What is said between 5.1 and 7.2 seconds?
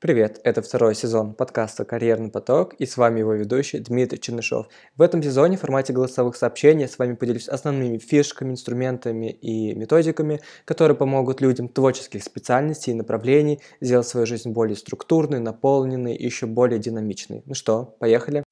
сезоне в формате голосовых сообщений я с вами